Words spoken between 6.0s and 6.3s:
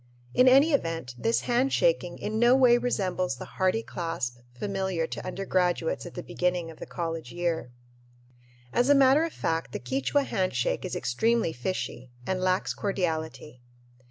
at the